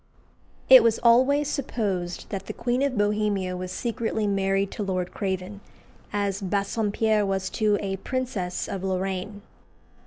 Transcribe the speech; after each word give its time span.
It 0.67 0.81
was 0.81 0.97
always 1.03 1.47
supposed 1.47 2.29
that 2.31 2.47
the 2.47 2.53
Queen 2.57 2.81
of 2.81 2.97
Bohemia 2.97 3.55
was 3.55 3.71
secretly 3.71 4.25
married 4.25 4.71
to 4.71 4.81
Lord 4.81 5.11
Craven, 5.13 5.61
as 6.11 6.41
Bassompierre 6.41 7.23
was 7.23 7.51
to 7.51 7.77
a 7.79 7.97
princess 7.97 8.67
of 8.67 8.83
Lorraine. 8.83 9.43